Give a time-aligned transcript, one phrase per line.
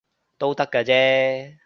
[0.39, 1.59] 都得嘅啫